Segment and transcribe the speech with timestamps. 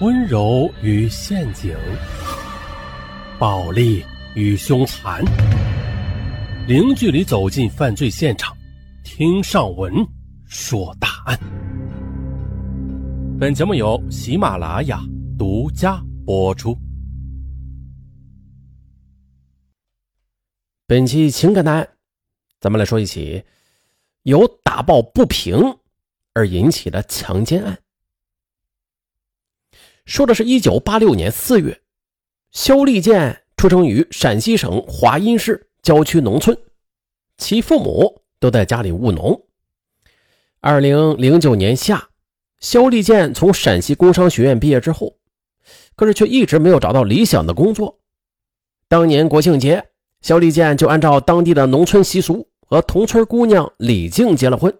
[0.00, 1.76] 温柔与陷阱，
[3.38, 4.02] 暴力
[4.34, 5.22] 与凶残，
[6.66, 8.56] 零距离走进犯罪现场，
[9.04, 9.92] 听上文
[10.46, 11.38] 说大案。
[13.38, 15.02] 本节目由喜马拉雅
[15.38, 16.74] 独家播出。
[20.86, 21.86] 本期情感案，
[22.58, 23.44] 咱们来说一起
[24.22, 25.58] 由打抱不平
[26.32, 27.78] 而引起的强奸案。
[30.06, 31.80] 说的是1986年4月，
[32.52, 36.56] 肖立建出生于陕西省华阴市郊区农村，
[37.38, 39.40] 其父母都在家里务农。
[40.62, 42.08] 2009年夏，
[42.58, 45.16] 肖立建从陕西工商学院毕业之后，
[45.96, 48.00] 可是却一直没有找到理想的工作。
[48.88, 54.76] 当年国庆节，肖立建就按照当地的农村习俗和同村姑娘李静结了婚。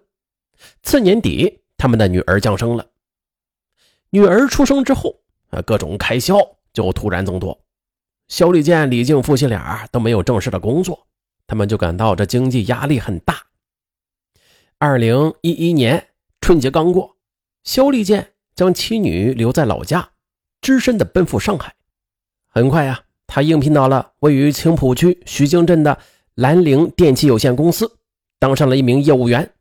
[0.83, 2.85] 次年底，他们的女儿降生了。
[4.13, 5.15] 女儿出生之后，
[5.51, 6.37] 啊，各种开销
[6.73, 7.57] 就突然增多。
[8.27, 11.07] 肖立建、李静夫妻俩都没有正式的工作，
[11.47, 13.41] 他们就感到这经济压力很大。
[14.77, 16.09] 二零一一年
[16.41, 17.15] 春节刚过，
[17.63, 20.11] 肖立建将妻女留在老家，
[20.59, 21.73] 只身的奔赴上海。
[22.47, 25.97] 很快呀，他应聘到了位于青浦区徐泾镇的
[26.35, 27.99] 兰陵电器有限公司，
[28.39, 29.53] 当上了一名业务员。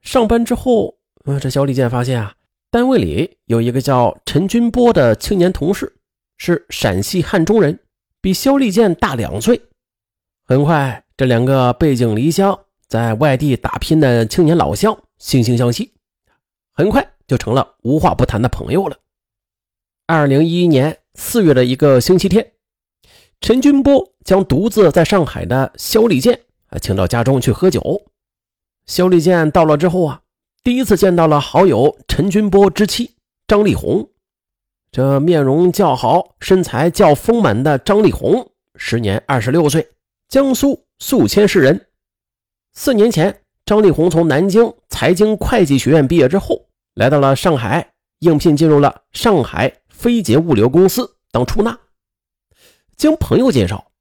[0.00, 2.34] 上班之后，呃，这肖立建发现啊。
[2.74, 5.94] 单位里有一个叫陈军波的青年同事，
[6.38, 7.78] 是陕西汉中人，
[8.20, 9.62] 比肖立建大两岁。
[10.44, 12.58] 很快，这两个背井离乡
[12.88, 15.92] 在外地打拼的青年老乡惺惺相惜，
[16.72, 18.96] 很快就成了无话不谈的朋友了。
[20.08, 22.54] 二零一一年四月的一个星期天，
[23.40, 28.02] 陈军波将独自在上海的肖立建啊请到家中去喝酒。
[28.84, 30.22] 肖立建到了之后啊。
[30.64, 34.08] 第一次见到了好友陈军波之妻张丽红，
[34.90, 39.86] 这面容较好、身材较丰满的张丽红，时年二十六岁，
[40.26, 41.88] 江苏宿迁市人。
[42.72, 51.78] 四年前，张丽红从南京财经会计学院毕业之后，来到了上海，应聘进入了上海飞捷物流公司当出纳。
[52.96, 53.92] 经朋友介绍，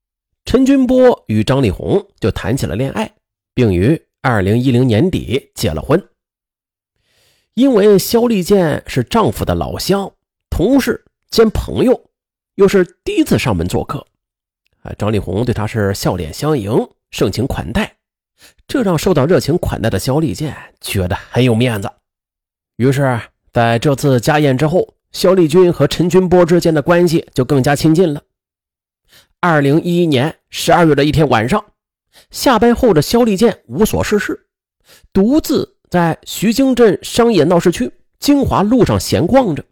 [0.46, 3.14] 陈军波与张丽红就谈起了恋爱，
[3.54, 6.02] 并于二零一零年底结了婚。
[7.56, 10.12] 因为肖立建是丈夫的老乡、
[10.50, 12.10] 同事兼朋友，
[12.56, 14.08] 又是第一次上门做客，
[14.82, 17.96] 啊，张丽红对他是笑脸相迎、盛情款待，
[18.68, 21.92] 这让受到热情款待的肖立建觉得很有面子。
[22.78, 23.22] 于是，
[23.52, 28.24] 在这次家宴之后，肖立军和陈军波之间的关系就更加亲近了。
[29.40, 31.64] 二零一一年十二月的一天晚上，
[32.32, 34.48] 下班后的肖立建无所事事，
[35.14, 35.73] 独自。
[35.94, 39.64] 在徐泾镇商业闹市区金华路上闲逛着，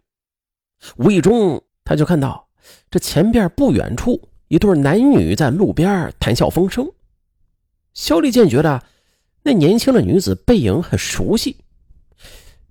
[0.94, 2.46] 无意中他就看到
[2.92, 6.88] 这前边不远处一对男女在路边谈笑风生。
[7.92, 8.80] 肖立健觉得
[9.42, 11.56] 那年轻的女子背影很熟悉，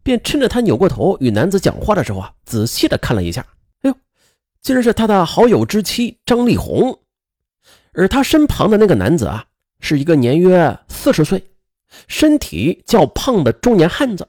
[0.02, 3.46] 便趁着他扭过头与男子讲话的时候啊，仔细的看了一下。
[3.82, 3.96] 哎呦，
[4.62, 6.98] 竟然是他的好友之妻张丽红，
[7.92, 9.44] 而他身旁的那个男子啊，
[9.82, 11.44] 是一个年约四十岁。
[12.08, 14.28] 身体较胖的中年汉子，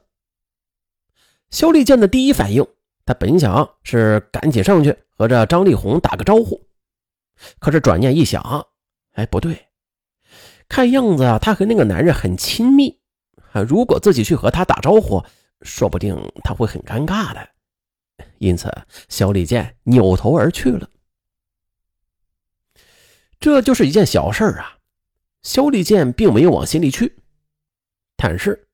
[1.49, 2.65] 肖立建的第一反应，
[3.05, 6.65] 他本想是赶紧上去和这张丽红打个招呼，
[7.59, 8.67] 可是转念一想，
[9.13, 9.67] 哎，不对，
[10.67, 12.99] 看样子啊，他和那个男人很亲密
[13.51, 15.23] 啊，如果自己去和他打招呼，
[15.61, 17.49] 说不定他会很尴尬的。
[18.37, 18.71] 因此，
[19.09, 20.89] 肖立建扭头而去了。
[23.39, 24.77] 这就是一件小事啊，
[25.41, 27.22] 肖立建并没有往心里去。
[28.15, 28.67] 但是，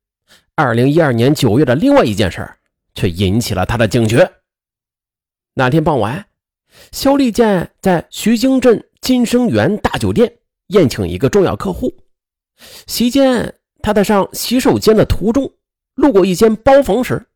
[0.56, 2.50] 二零一二年九月的另外一件事
[2.94, 4.32] 却引起了他的警觉。
[5.54, 6.28] 那天傍晚，
[6.92, 11.94] 肖立建在徐泾镇金生源大酒店宴请一个重要客户。
[12.86, 15.54] 席间，他在上洗手间的途中，
[15.96, 17.28] 路过一间包房时，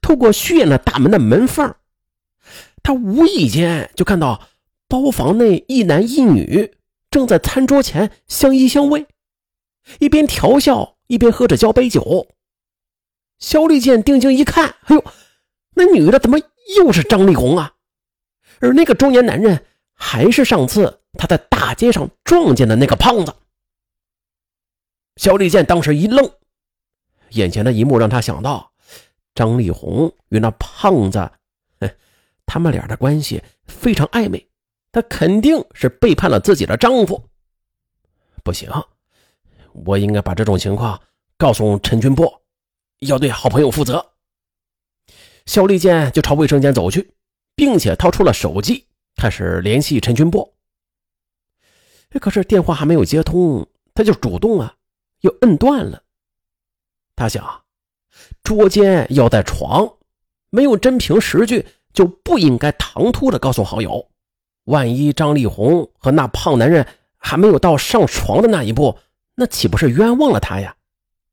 [0.00, 1.74] 透过虚掩的大门的门缝，
[2.82, 4.48] 他无意间就看到
[4.88, 6.74] 包房内一男一女
[7.10, 9.06] 正在餐桌前相依相偎，
[9.98, 10.91] 一边调笑。
[11.12, 12.26] 一边喝着交杯酒，
[13.38, 15.04] 肖立建定睛一看，哎呦，
[15.74, 16.38] 那女的怎么
[16.78, 17.74] 又是张丽红啊？
[18.60, 23.34] 而那个中年男人还是上次他在大街上撞见的那个胖子。
[25.16, 26.32] 肖立建当时一愣，
[27.32, 28.72] 眼前的一幕让他想到
[29.34, 31.30] 张丽红与那胖子，
[32.46, 34.48] 他们俩的关系非常暧昧，
[34.90, 37.28] 他肯定是背叛了自己的丈夫。
[38.42, 38.70] 不行。
[39.72, 41.00] 我应该把这种情况
[41.36, 42.42] 告诉陈军波，
[43.00, 44.12] 要对好朋友负责。
[45.46, 47.14] 肖立健就朝卫生间走去，
[47.54, 48.86] 并且掏出了手机，
[49.16, 50.54] 开始联系陈军波。
[52.20, 54.76] 可是电话还没有接通，他就主动啊，
[55.20, 56.02] 又摁断了。
[57.16, 57.62] 他想，
[58.42, 59.96] 捉奸要在床，
[60.50, 64.10] 没有真凭实据，就不应该唐突的告诉好友。
[64.64, 66.86] 万一张丽红和那胖男人
[67.16, 68.96] 还没有到上床的那一步，
[69.34, 70.76] 那岂不是冤枉了他呀？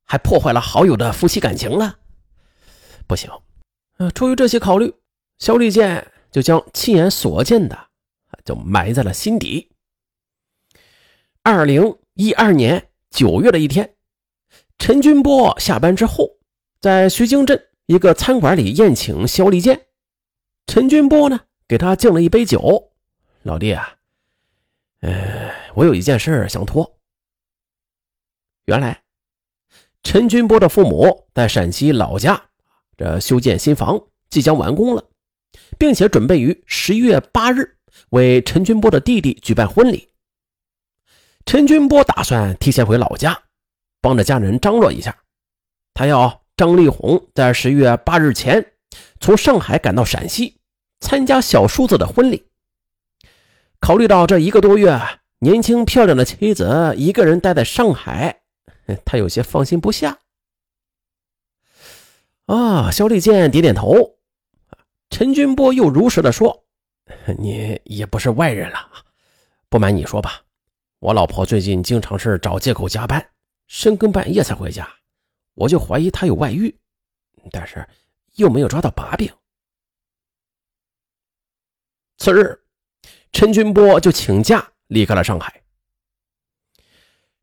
[0.06, 2.00] 还破坏了好友的夫妻感情了？
[3.06, 3.30] 不行。
[3.98, 4.94] 呃，出于这些考虑，
[5.38, 7.78] 肖立健就将亲眼所见的
[8.46, 9.70] 就埋在了心底。
[11.44, 13.96] 二零一二年九月的一天，
[14.78, 16.38] 陈军波下班之后，
[16.82, 19.88] 在徐泾镇一个餐馆里宴请肖立健。
[20.66, 22.94] 陈军波呢，给他敬了一杯酒。
[23.44, 23.96] 老弟啊，
[25.02, 26.99] 呃，我有一件事想托。
[28.70, 29.02] 原来，
[30.04, 32.40] 陈军波的父母在陕西老家，
[32.96, 34.00] 这修建新房
[34.30, 35.04] 即将完工了，
[35.80, 37.78] 并且准备于十一月八日
[38.12, 40.10] 为陈军波的弟弟举办婚礼。
[41.48, 43.42] 陈军波打算提前回老家，
[44.02, 45.18] 帮着家人张罗一下。
[45.96, 48.74] 他要张丽红在十月八日前
[49.20, 50.58] 从上海赶到陕西，
[51.00, 52.46] 参加小叔子的婚礼。
[53.80, 55.02] 考虑到这一个多月，
[55.40, 58.42] 年轻漂亮的妻子一个人待在上海，
[59.06, 60.20] 他有些放心不下。
[62.46, 64.18] 啊，肖立健点点头。
[65.10, 66.66] 陈军波又如实的说
[67.38, 69.06] ：“你也不是外人了，
[69.70, 70.44] 不瞒你说吧。”
[71.00, 73.32] 我老婆最近经常是找借口加班，
[73.68, 74.88] 深更半夜才回家，
[75.54, 76.78] 我就怀疑她有外遇，
[77.52, 77.88] 但是
[78.36, 79.32] 又没有抓到把柄。
[82.18, 82.62] 次日，
[83.32, 85.64] 陈军波就请假离开了上海。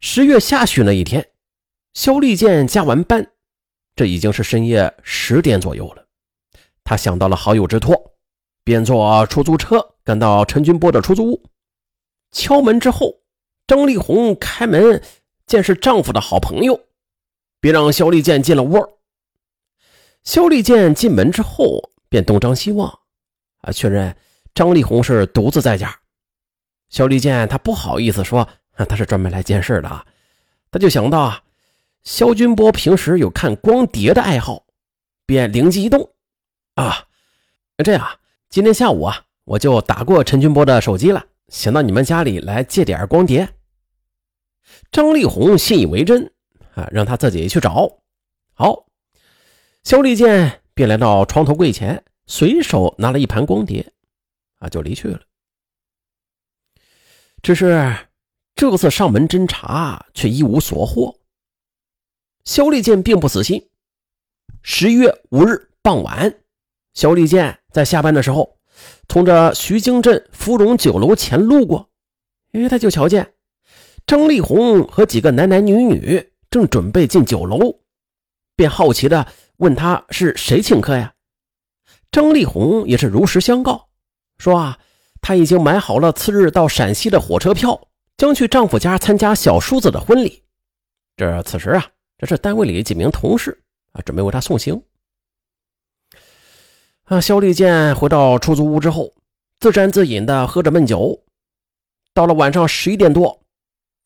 [0.00, 1.26] 十月下旬的一天，
[1.96, 3.26] 肖立健加完班，
[3.94, 6.06] 这已经是深夜十点左右了。
[6.84, 7.98] 他想到了好友之托，
[8.62, 11.42] 便坐出租车赶到陈军波的出租屋，
[12.32, 13.14] 敲门之后。
[13.66, 15.02] 张丽红开门，
[15.46, 16.78] 见是丈夫的好朋友，
[17.60, 18.76] 便让肖立健进了屋。
[20.22, 22.90] 肖立健进门之后，便东张西望，
[23.62, 24.14] 啊，确认
[24.54, 25.98] 张丽红是独自在家。
[26.90, 30.06] 肖立健他不好意思说，啊他是专门来见事的啊，
[30.70, 31.42] 他就想到啊，
[32.06, 34.64] 肖军波平时有看光碟的爱好，
[35.26, 36.14] 便灵机一动，
[36.76, 37.08] 啊，
[37.84, 43.52] 这样，今天下午啊，我就打过陈军波的手机了，想到你们家里来借点光碟。
[44.92, 46.32] 张丽红信以为真，
[46.76, 47.98] 啊，让他自己去找。
[48.54, 48.86] 好，
[49.82, 53.92] 肖立健便来到床头柜前，随手拿了一盘光碟，
[54.60, 55.20] 啊，就离去了。
[57.42, 57.96] 只是
[58.54, 61.18] 这次上门侦查却一无所获。
[62.46, 63.68] 肖立健并不死心。
[64.62, 66.32] 十一月五日傍晚，
[66.94, 68.56] 肖立健在下班的时候，
[69.08, 71.90] 从这徐泾镇芙蓉酒楼前路过，
[72.52, 73.34] 因为他就瞧见。
[74.06, 77.80] 张丽红和几个男男女女正准备进酒楼，
[78.54, 79.26] 便好奇的
[79.56, 81.14] 问他是谁请客呀？
[82.12, 83.88] 张丽红也是如实相告，
[84.38, 84.78] 说啊，
[85.20, 90.44] 她已经买好了次日到陕西的火车票，将去丈夫家参加小叔子的婚礼。
[91.16, 91.84] 这此时啊，
[92.18, 94.82] 这是单位里几名同事啊，准备为他送行。
[97.04, 99.14] 啊，肖立健回到出租屋之后，
[99.60, 101.24] 自斟自饮的喝着闷酒，
[102.14, 103.42] 到了晚上十一点多。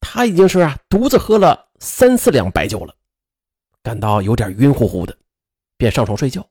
[0.00, 2.94] 他已经是啊独自喝了三四两白酒了，
[3.82, 5.16] 感到有点晕乎乎的，
[5.76, 6.48] 便上床睡觉。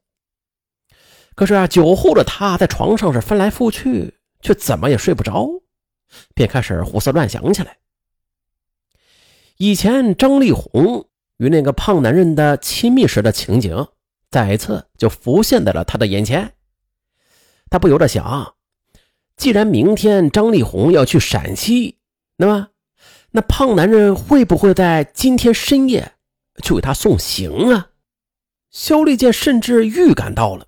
[1.36, 5.50] 可是啊，酒后的他在床上是翻来覆去，却怎么也睡不着，
[6.34, 7.78] 便开始胡思乱想起来。
[9.58, 11.09] 以前张丽红
[11.40, 13.88] 与那个胖男人的亲密时的情景，
[14.30, 16.54] 再一次就浮现在了他的眼前。
[17.70, 18.56] 他不由得想：
[19.36, 21.98] 既然明天张丽红要去陕西，
[22.38, 22.70] 那么……
[23.32, 26.14] 那胖男人会不会在今天深夜
[26.64, 27.90] 去给他送行啊？
[28.72, 30.66] 肖立健甚至预感到了，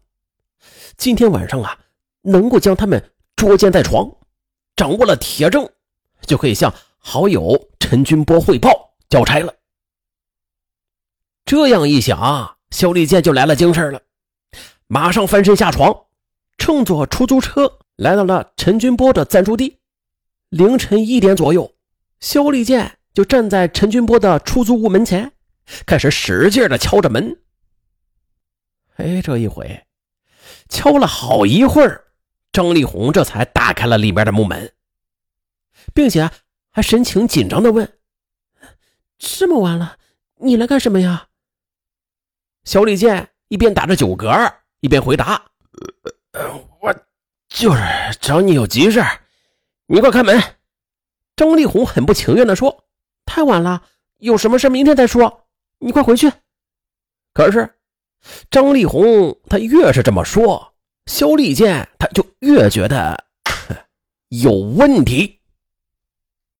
[0.96, 1.80] 今天晚上啊，
[2.22, 4.10] 能够将他们捉奸在床，
[4.76, 5.68] 掌握了铁证，
[6.28, 9.52] 就可以向好友陈军波汇报交差了。
[11.52, 14.02] 这样一想，肖立健就来了精神了，
[14.88, 15.94] 马上翻身下床，
[16.58, 19.78] 乘坐出租车来到了陈军波的暂住地。
[20.48, 21.76] 凌晨一点左右。
[22.22, 25.34] 肖立健就站在陈军波的出租屋门前，
[25.86, 27.38] 开始使劲的敲着门。
[28.96, 29.86] 哎，这一回
[30.70, 32.06] 敲了好一会儿，
[32.54, 34.72] 张丽红这才打开了里面的木门，
[35.94, 36.32] 并且
[36.72, 38.00] 还神情紧张的问
[39.20, 39.98] ：“这么晚了，
[40.38, 41.28] 你来干什么呀？”
[42.64, 45.42] 肖立健一边打着酒嗝，一边回答
[46.80, 46.94] ：“我
[47.50, 47.82] 就是
[48.20, 49.04] 找你有急事
[49.88, 50.42] 你快开门。”
[51.36, 52.86] 张丽红很不情愿地说
[53.26, 53.84] ：“太晚了，
[54.18, 55.48] 有什么事明天再说，
[55.80, 56.32] 你快回去。”
[57.34, 57.76] 可是
[58.50, 60.76] 张丽红她越是这么说，
[61.08, 63.26] 肖立健他就越觉得
[64.30, 65.41] 有问题。